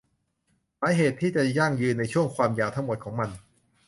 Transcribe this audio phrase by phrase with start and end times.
[0.79, 3.29] หมายเหตุที่จะยั่งยืนในช่วงความยาวทั้งหมดของมัน